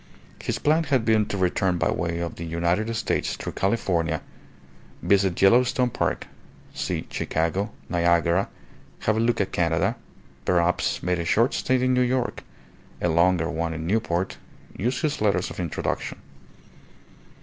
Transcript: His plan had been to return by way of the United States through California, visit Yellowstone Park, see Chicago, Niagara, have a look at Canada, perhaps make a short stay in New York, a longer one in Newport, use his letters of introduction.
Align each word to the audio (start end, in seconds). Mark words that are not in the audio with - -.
His 0.41 0.57
plan 0.57 0.85
had 0.85 1.05
been 1.05 1.27
to 1.27 1.37
return 1.37 1.77
by 1.77 1.91
way 1.91 2.17
of 2.21 2.37
the 2.37 2.43
United 2.43 2.91
States 2.95 3.35
through 3.35 3.51
California, 3.51 4.23
visit 5.03 5.39
Yellowstone 5.39 5.91
Park, 5.91 6.25
see 6.73 7.05
Chicago, 7.11 7.69
Niagara, 7.87 8.49
have 9.01 9.15
a 9.15 9.19
look 9.19 9.39
at 9.39 9.51
Canada, 9.51 9.95
perhaps 10.43 11.03
make 11.03 11.19
a 11.19 11.23
short 11.25 11.53
stay 11.53 11.79
in 11.83 11.93
New 11.93 12.01
York, 12.01 12.41
a 12.99 13.09
longer 13.09 13.47
one 13.47 13.75
in 13.75 13.85
Newport, 13.85 14.39
use 14.75 15.01
his 15.01 15.21
letters 15.21 15.51
of 15.51 15.59
introduction. 15.59 16.17